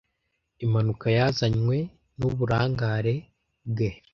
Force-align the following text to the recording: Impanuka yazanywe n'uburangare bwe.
Impanuka 0.63 1.07
yazanywe 1.17 1.77
n'uburangare 2.19 3.15
bwe. 3.71 3.89